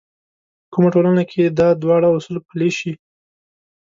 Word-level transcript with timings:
کومه 0.73 0.89
ټولنه 0.93 1.23
کې 1.31 1.43
دا 1.59 1.67
دواړه 1.83 2.07
اصول 2.17 2.37
پلي 2.49 2.69
شي. 2.77 2.93